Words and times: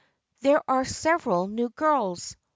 There 0.39 0.63
are 0.67 0.83
several 0.83 1.45
new 1.47 1.69
girls. 1.69 2.35